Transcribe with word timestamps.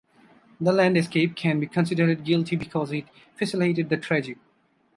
The 0.59 0.71
landscape 0.71 1.35
can 1.35 1.59
be 1.59 1.67
considered 1.67 2.23
guilty 2.23 2.55
because 2.55 2.91
it 2.91 3.05
facilitated 3.35 3.89
the 3.89 3.97
tragic. 3.97 4.39